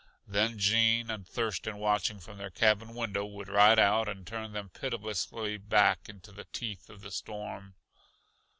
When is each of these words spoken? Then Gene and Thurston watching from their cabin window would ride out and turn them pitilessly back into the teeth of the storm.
Then 0.25 0.57
Gene 0.57 1.11
and 1.11 1.27
Thurston 1.27 1.77
watching 1.77 2.19
from 2.19 2.39
their 2.39 2.49
cabin 2.49 2.95
window 2.95 3.23
would 3.23 3.47
ride 3.47 3.77
out 3.77 4.09
and 4.09 4.25
turn 4.25 4.51
them 4.51 4.69
pitilessly 4.69 5.57
back 5.57 6.09
into 6.09 6.31
the 6.31 6.45
teeth 6.45 6.89
of 6.89 7.01
the 7.01 7.11
storm. 7.11 7.75